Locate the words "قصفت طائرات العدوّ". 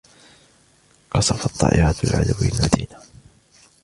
1.11-2.33